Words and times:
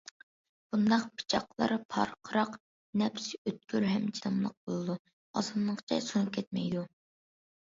بۇنداق 0.75 1.03
پىچاقلار 1.19 1.73
پارقىراق، 1.95 2.55
نەپس، 3.01 3.27
ئۆتكۈر 3.51 3.85
ھەم 3.91 4.09
چىداملىق 4.21 4.57
بولىدۇ، 4.71 4.97
ئاسانلىقچە 5.43 6.01
سۇنۇپ 6.09 6.35
كەتمەيدۇ. 6.41 6.89